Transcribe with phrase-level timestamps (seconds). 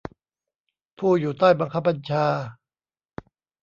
[0.97, 2.25] ผู้อยู่ใต้บังคับบัญชา